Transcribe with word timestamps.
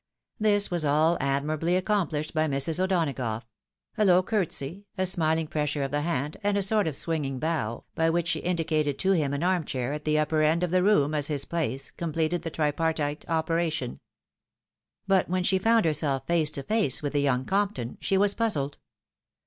This 0.39 0.71
was 0.71 0.83
all 0.83 1.15
admirably 1.21 1.79
accom 1.79 2.09
plished 2.09 2.33
by 2.33 2.47
Mrs. 2.47 2.79
O'Donagough; 2.83 3.43
a 3.99 4.03
low 4.03 4.23
courtesy, 4.23 4.87
a 4.97 5.03
smihng 5.03 5.47
pressure 5.47 5.83
of 5.83 5.91
the 5.91 6.01
hand, 6.01 6.37
and 6.41 6.57
a 6.57 6.63
sort 6.63 6.87
of 6.87 6.97
swinging 6.97 7.37
bow, 7.37 7.83
by 7.93 8.09
which, 8.09 8.29
she 8.29 8.39
EMBARRASSMENT. 8.39 8.71
169 8.95 9.13
indicated 9.13 9.15
to 9.15 9.23
him 9.23 9.33
an 9.35 9.43
arm 9.43 9.63
chair 9.63 9.93
at 9.93 10.03
the 10.05 10.17
upper 10.17 10.41
end 10.41 10.63
of 10.63 10.71
the 10.71 10.81
room 10.81 11.13
as 11.13 11.27
his 11.27 11.45
place, 11.45 11.91
completed 11.91 12.41
the 12.41 12.49
tripartite 12.49 13.29
operation. 13.29 13.99
But 15.05 15.29
when 15.29 15.43
she 15.43 15.59
found 15.59 15.85
herseK 15.85 16.25
face 16.25 16.49
to 16.49 16.63
face 16.63 17.03
with 17.03 17.13
the 17.13 17.21
young 17.21 17.45
Compton, 17.45 17.99
she 18.01 18.17
was 18.17 18.33
puzzled. 18.33 18.79